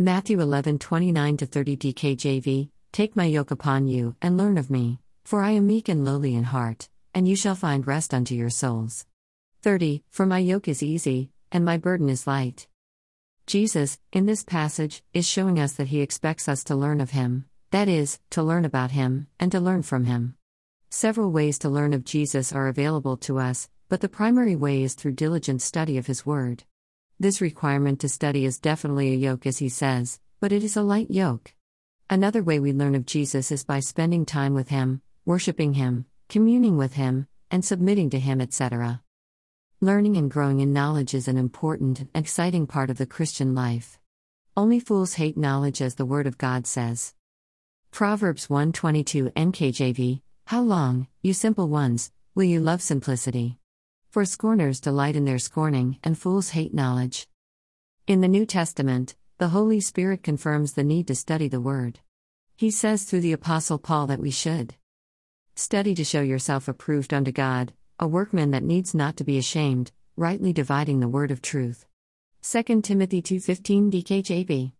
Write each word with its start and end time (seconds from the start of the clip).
Matthew 0.00 0.40
11 0.40 0.80
29 0.80 1.36
30 1.36 1.76
DKJV 1.76 2.68
Take 2.90 3.14
my 3.14 3.26
yoke 3.26 3.52
upon 3.52 3.86
you, 3.86 4.16
and 4.20 4.36
learn 4.36 4.58
of 4.58 4.68
me, 4.68 4.98
for 5.24 5.40
I 5.40 5.52
am 5.52 5.68
meek 5.68 5.88
and 5.88 6.04
lowly 6.04 6.34
in 6.34 6.42
heart, 6.42 6.88
and 7.14 7.28
you 7.28 7.36
shall 7.36 7.54
find 7.54 7.86
rest 7.86 8.12
unto 8.12 8.34
your 8.34 8.50
souls. 8.50 9.06
30 9.62 10.02
For 10.10 10.26
my 10.26 10.40
yoke 10.40 10.66
is 10.66 10.82
easy, 10.82 11.30
and 11.52 11.64
my 11.64 11.76
burden 11.76 12.08
is 12.08 12.26
light. 12.26 12.66
Jesus, 13.46 14.00
in 14.12 14.26
this 14.26 14.42
passage, 14.42 15.04
is 15.12 15.28
showing 15.28 15.60
us 15.60 15.74
that 15.74 15.86
he 15.86 16.00
expects 16.00 16.48
us 16.48 16.64
to 16.64 16.74
learn 16.74 17.00
of 17.00 17.10
him, 17.10 17.44
that 17.70 17.86
is, 17.86 18.18
to 18.30 18.42
learn 18.42 18.64
about 18.64 18.90
him, 18.90 19.28
and 19.38 19.52
to 19.52 19.60
learn 19.60 19.82
from 19.84 20.06
him. 20.06 20.34
Several 20.90 21.30
ways 21.30 21.56
to 21.60 21.68
learn 21.68 21.92
of 21.92 22.04
Jesus 22.04 22.52
are 22.52 22.66
available 22.66 23.16
to 23.18 23.38
us, 23.38 23.68
but 23.88 24.00
the 24.00 24.08
primary 24.08 24.56
way 24.56 24.82
is 24.82 24.94
through 24.94 25.12
diligent 25.12 25.62
study 25.62 25.98
of 25.98 26.08
his 26.08 26.26
word. 26.26 26.64
This 27.20 27.40
requirement 27.40 28.00
to 28.00 28.08
study 28.08 28.44
is 28.44 28.58
definitely 28.58 29.12
a 29.12 29.16
yoke, 29.16 29.46
as 29.46 29.58
he 29.58 29.68
says, 29.68 30.18
but 30.40 30.50
it 30.50 30.64
is 30.64 30.76
a 30.76 30.82
light 30.82 31.10
yoke. 31.10 31.54
Another 32.10 32.42
way 32.42 32.58
we 32.58 32.72
learn 32.72 32.96
of 32.96 33.06
Jesus 33.06 33.52
is 33.52 33.64
by 33.64 33.80
spending 33.80 34.26
time 34.26 34.52
with 34.52 34.68
him, 34.68 35.00
worshiping 35.24 35.74
him, 35.74 36.06
communing 36.28 36.76
with 36.76 36.94
him, 36.94 37.28
and 37.52 37.64
submitting 37.64 38.10
to 38.10 38.18
him, 38.18 38.40
etc. 38.40 39.00
Learning 39.80 40.16
and 40.16 40.30
growing 40.30 40.58
in 40.58 40.72
knowledge 40.72 41.14
is 41.14 41.28
an 41.28 41.36
important 41.36 42.00
and 42.00 42.08
exciting 42.14 42.66
part 42.66 42.90
of 42.90 42.98
the 42.98 43.06
Christian 43.06 43.54
life. 43.54 43.98
Only 44.56 44.80
fools 44.80 45.14
hate 45.14 45.36
knowledge 45.36 45.80
as 45.80 45.94
the 45.94 46.04
word 46.04 46.26
of 46.26 46.36
God 46.36 46.66
says. 46.66 47.14
Proverbs 47.92 48.50
122 48.50 49.30
NKJV 49.30 50.20
How 50.46 50.62
long, 50.62 51.06
you 51.22 51.32
simple 51.32 51.68
ones, 51.68 52.10
will 52.34 52.44
you 52.44 52.58
love 52.58 52.82
simplicity? 52.82 53.58
For 54.14 54.24
scorners 54.24 54.78
delight 54.78 55.16
in 55.16 55.24
their 55.24 55.40
scorning, 55.40 55.98
and 56.04 56.16
fools 56.16 56.50
hate 56.50 56.72
knowledge. 56.72 57.26
In 58.06 58.20
the 58.20 58.28
New 58.28 58.46
Testament, 58.46 59.16
the 59.38 59.48
Holy 59.48 59.80
Spirit 59.80 60.22
confirms 60.22 60.74
the 60.74 60.84
need 60.84 61.08
to 61.08 61.16
study 61.16 61.48
the 61.48 61.60
Word. 61.60 61.98
He 62.54 62.70
says 62.70 63.02
through 63.02 63.22
the 63.22 63.32
Apostle 63.32 63.80
Paul 63.80 64.06
that 64.06 64.20
we 64.20 64.30
should 64.30 64.76
study 65.56 65.96
to 65.96 66.04
show 66.04 66.20
yourself 66.20 66.68
approved 66.68 67.12
unto 67.12 67.32
God, 67.32 67.72
a 67.98 68.06
workman 68.06 68.52
that 68.52 68.62
needs 68.62 68.94
not 68.94 69.16
to 69.16 69.24
be 69.24 69.36
ashamed, 69.36 69.90
rightly 70.16 70.52
dividing 70.52 71.00
the 71.00 71.08
word 71.08 71.32
of 71.32 71.42
truth. 71.42 71.84
2 72.40 72.82
Timothy 72.82 73.20
2:15 73.20 73.90
DKJV. 73.90 74.74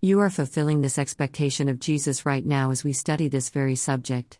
You 0.00 0.20
are 0.20 0.30
fulfilling 0.30 0.82
this 0.82 1.00
expectation 1.00 1.68
of 1.68 1.80
Jesus 1.80 2.24
right 2.24 2.46
now 2.46 2.70
as 2.70 2.84
we 2.84 2.92
study 2.92 3.26
this 3.26 3.48
very 3.48 3.74
subject. 3.74 4.38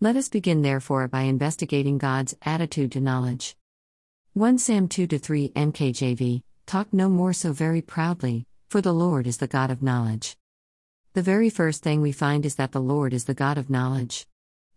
Let 0.00 0.14
us 0.14 0.28
begin 0.28 0.62
therefore 0.62 1.08
by 1.08 1.22
investigating 1.22 1.98
God's 1.98 2.32
attitude 2.42 2.92
to 2.92 3.00
knowledge. 3.00 3.56
1 4.34 4.58
Sam 4.58 4.86
2 4.86 5.08
3 5.08 5.48
NKJV 5.48 6.42
Talk 6.66 6.92
no 6.92 7.08
more 7.08 7.32
so 7.32 7.52
very 7.52 7.82
proudly, 7.82 8.46
for 8.68 8.80
the 8.80 8.94
Lord 8.94 9.26
is 9.26 9.38
the 9.38 9.48
God 9.48 9.72
of 9.72 9.82
knowledge. 9.82 10.36
The 11.14 11.22
very 11.22 11.50
first 11.50 11.82
thing 11.82 12.00
we 12.00 12.12
find 12.12 12.46
is 12.46 12.54
that 12.54 12.70
the 12.70 12.80
Lord 12.80 13.12
is 13.12 13.24
the 13.24 13.34
God 13.34 13.58
of 13.58 13.70
knowledge. 13.70 14.28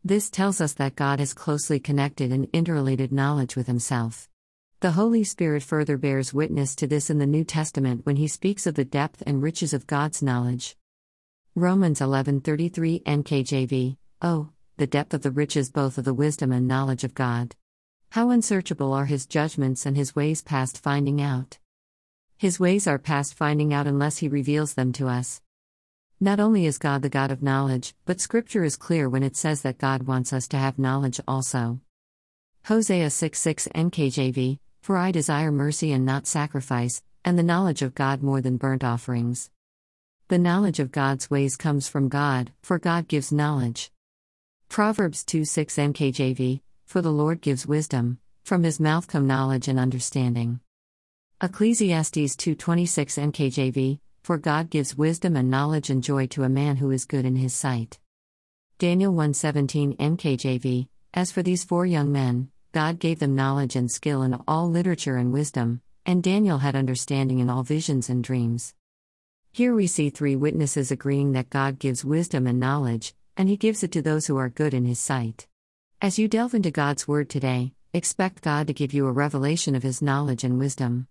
This 0.03 0.27
tells 0.31 0.59
us 0.59 0.73
that 0.73 0.95
God 0.95 1.19
has 1.19 1.35
closely 1.35 1.79
connected 1.79 2.31
and 2.31 2.47
interrelated 2.51 3.11
knowledge 3.11 3.55
with 3.55 3.67
Himself. 3.67 4.27
The 4.79 4.93
Holy 4.93 5.23
Spirit 5.23 5.61
further 5.61 5.99
bears 5.99 6.33
witness 6.33 6.73
to 6.77 6.87
this 6.87 7.11
in 7.11 7.19
the 7.19 7.27
New 7.27 7.43
Testament 7.43 8.07
when 8.07 8.15
he 8.15 8.27
speaks 8.27 8.65
of 8.65 8.73
the 8.73 8.85
depth 8.85 9.21
and 9.27 9.43
riches 9.43 9.71
of 9.71 9.85
God's 9.85 10.23
knowledge. 10.23 10.75
Romans 11.53 11.99
11:33 11.99 13.03
NKJV 13.03 13.97
Oh, 14.23 14.49
the 14.77 14.87
depth 14.87 15.13
of 15.13 15.21
the 15.21 15.31
riches 15.31 15.69
both 15.69 15.97
of 15.97 16.05
the 16.05 16.13
wisdom 16.13 16.51
and 16.51 16.67
knowledge 16.67 17.03
of 17.03 17.13
God. 17.13 17.55
How 18.09 18.29
unsearchable 18.29 18.93
are 18.93 19.05
his 19.05 19.25
judgments 19.25 19.85
and 19.85 19.95
his 19.95 20.15
ways 20.15 20.41
past 20.41 20.81
finding 20.81 21.21
out. 21.21 21.59
His 22.37 22.59
ways 22.59 22.87
are 22.87 22.97
past 22.97 23.33
finding 23.33 23.73
out 23.73 23.87
unless 23.87 24.17
he 24.17 24.27
reveals 24.27 24.73
them 24.73 24.91
to 24.93 25.07
us. 25.07 25.41
Not 26.19 26.39
only 26.39 26.65
is 26.65 26.77
God 26.77 27.01
the 27.01 27.09
God 27.09 27.31
of 27.31 27.41
knowledge, 27.41 27.93
but 28.05 28.19
Scripture 28.19 28.63
is 28.63 28.75
clear 28.75 29.07
when 29.07 29.23
it 29.23 29.35
says 29.35 29.61
that 29.61 29.77
God 29.77 30.03
wants 30.03 30.33
us 30.33 30.47
to 30.49 30.57
have 30.57 30.77
knowledge 30.77 31.19
also. 31.27 31.79
Hosea 32.65 33.09
6 33.09 33.39
6 33.39 33.67
NKJV 33.75 34.59
For 34.81 34.97
I 34.97 35.11
desire 35.11 35.51
mercy 35.51 35.91
and 35.91 36.05
not 36.05 36.27
sacrifice, 36.27 37.01
and 37.23 37.37
the 37.37 37.43
knowledge 37.43 37.81
of 37.81 37.95
God 37.95 38.21
more 38.21 38.41
than 38.41 38.57
burnt 38.57 38.83
offerings. 38.83 39.49
The 40.27 40.37
knowledge 40.37 40.79
of 40.79 40.91
God's 40.91 41.29
ways 41.29 41.57
comes 41.57 41.87
from 41.87 42.07
God, 42.07 42.51
for 42.61 42.79
God 42.79 43.07
gives 43.07 43.31
knowledge. 43.31 43.91
Proverbs 44.71 45.25
2 45.25 45.43
6 45.43 45.75
NKJV 45.75 46.61
For 46.85 47.01
the 47.01 47.11
Lord 47.11 47.41
gives 47.41 47.67
wisdom, 47.67 48.19
from 48.45 48.63
his 48.63 48.79
mouth 48.79 49.05
come 49.05 49.27
knowledge 49.27 49.67
and 49.67 49.77
understanding. 49.77 50.61
Ecclesiastes 51.43 52.37
2:26 52.37 53.17
NKJV 53.17 53.99
For 54.23 54.37
God 54.37 54.69
gives 54.69 54.97
wisdom 54.97 55.35
and 55.35 55.51
knowledge 55.51 55.89
and 55.89 56.01
joy 56.01 56.25
to 56.27 56.43
a 56.43 56.49
man 56.49 56.77
who 56.77 56.89
is 56.89 57.03
good 57.03 57.25
in 57.25 57.35
his 57.35 57.53
sight. 57.53 57.99
Daniel 58.79 59.13
1:17 59.13 59.97
NKJV 59.97 60.87
As 61.13 61.33
for 61.33 61.43
these 61.43 61.65
four 61.65 61.85
young 61.85 62.09
men, 62.09 62.49
God 62.71 62.97
gave 62.97 63.19
them 63.19 63.35
knowledge 63.35 63.75
and 63.75 63.91
skill 63.91 64.21
in 64.21 64.41
all 64.47 64.69
literature 64.69 65.17
and 65.17 65.33
wisdom, 65.33 65.81
and 66.05 66.23
Daniel 66.23 66.59
had 66.59 66.77
understanding 66.77 67.39
in 67.39 67.49
all 67.49 67.63
visions 67.63 68.09
and 68.09 68.23
dreams. 68.23 68.73
Here 69.51 69.75
we 69.75 69.87
see 69.87 70.09
three 70.09 70.37
witnesses 70.37 70.91
agreeing 70.91 71.33
that 71.33 71.49
God 71.49 71.77
gives 71.77 72.05
wisdom 72.05 72.47
and 72.47 72.57
knowledge, 72.57 73.13
and 73.37 73.49
he 73.49 73.57
gives 73.57 73.83
it 73.83 73.91
to 73.93 74.01
those 74.01 74.27
who 74.27 74.37
are 74.37 74.49
good 74.49 74.73
in 74.73 74.85
his 74.85 74.99
sight. 74.99 75.47
As 76.01 76.17
you 76.17 76.27
delve 76.27 76.53
into 76.53 76.71
God's 76.71 77.07
word 77.07 77.29
today, 77.29 77.73
expect 77.93 78.41
God 78.41 78.67
to 78.67 78.73
give 78.73 78.93
you 78.93 79.07
a 79.07 79.11
revelation 79.11 79.75
of 79.75 79.83
his 79.83 80.01
knowledge 80.01 80.43
and 80.43 80.57
wisdom. 80.57 81.07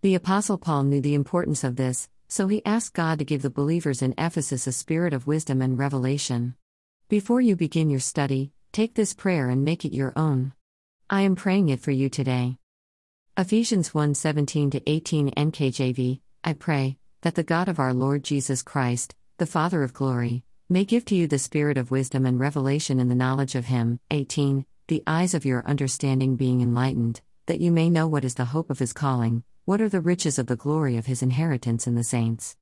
The 0.00 0.14
Apostle 0.14 0.58
Paul 0.58 0.84
knew 0.84 1.00
the 1.00 1.14
importance 1.14 1.64
of 1.64 1.76
this, 1.76 2.08
so 2.28 2.48
he 2.48 2.64
asked 2.64 2.94
God 2.94 3.18
to 3.18 3.24
give 3.24 3.42
the 3.42 3.50
believers 3.50 4.02
in 4.02 4.14
Ephesus 4.18 4.66
a 4.66 4.72
spirit 4.72 5.12
of 5.12 5.26
wisdom 5.26 5.62
and 5.62 5.78
revelation. 5.78 6.54
Before 7.08 7.40
you 7.40 7.56
begin 7.56 7.90
your 7.90 8.00
study, 8.00 8.52
take 8.72 8.94
this 8.94 9.14
prayer 9.14 9.48
and 9.48 9.64
make 9.64 9.84
it 9.84 9.94
your 9.94 10.12
own. 10.16 10.52
I 11.10 11.22
am 11.22 11.36
praying 11.36 11.68
it 11.68 11.80
for 11.80 11.90
you 11.90 12.08
today. 12.08 12.56
Ephesians 13.36 13.94
1 13.94 14.14
17 14.14 14.72
18 14.86 15.30
NKJV 15.30 16.20
I 16.44 16.52
pray 16.54 16.98
that 17.20 17.36
the 17.36 17.44
God 17.44 17.68
of 17.68 17.78
our 17.78 17.94
Lord 17.94 18.24
Jesus 18.24 18.62
Christ, 18.62 19.14
the 19.38 19.46
Father 19.46 19.82
of 19.82 19.92
glory, 19.92 20.42
may 20.72 20.84
give 20.84 21.04
to 21.04 21.14
you 21.14 21.28
the 21.28 21.38
spirit 21.38 21.78
of 21.78 21.92
wisdom 21.92 22.26
and 22.26 22.40
revelation 22.40 22.98
in 22.98 23.08
the 23.08 23.14
knowledge 23.14 23.54
of 23.54 23.66
Him. 23.66 24.00
18 24.10 24.66
The 24.88 25.04
eyes 25.06 25.34
of 25.34 25.44
your 25.44 25.64
understanding 25.66 26.34
being 26.34 26.60
enlightened, 26.60 27.20
that 27.46 27.60
you 27.60 27.70
may 27.70 27.88
know 27.88 28.08
what 28.08 28.24
is 28.24 28.34
the 28.34 28.46
hope 28.46 28.70
of 28.70 28.80
His 28.80 28.92
calling 28.92 29.44
what 29.64 29.80
are 29.80 29.88
the 29.88 30.00
riches 30.00 30.40
of 30.40 30.48
the 30.48 30.56
glory 30.56 30.96
of 30.96 31.06
his 31.06 31.22
inheritance 31.22 31.86
in 31.86 31.94
the 31.94 32.02
saints? 32.02 32.50